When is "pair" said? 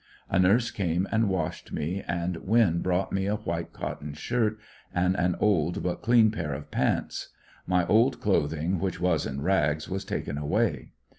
6.31-6.55